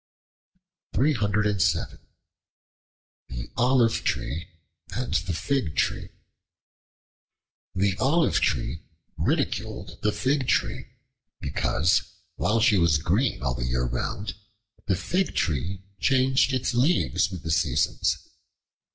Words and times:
The 0.93 1.99
Olive 3.55 4.03
Tree 4.03 4.47
and 4.93 5.13
the 5.13 5.33
Fig 5.33 5.75
Tree 5.75 6.09
THE 7.75 7.95
OLIVE 7.99 8.39
TREE 8.39 8.81
ridiculed 9.19 10.01
the 10.01 10.11
Fig 10.11 10.47
Tree 10.47 10.87
because, 11.39 12.01
while 12.37 12.59
she 12.59 12.79
was 12.79 12.97
green 12.97 13.43
all 13.43 13.53
the 13.53 13.63
year 13.65 13.85
round, 13.85 14.33
the 14.87 14.95
Fig 14.95 15.35
Tree 15.35 15.83
changed 15.99 16.51
its 16.51 16.73
leaves 16.73 17.29
with 17.29 17.43
the 17.43 17.51
seasons. 17.51 18.17